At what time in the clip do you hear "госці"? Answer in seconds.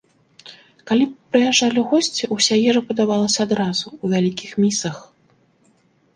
1.91-2.29